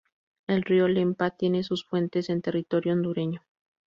[0.47, 3.43] El río Lempa tiene sus fuentes en territorio hondureño.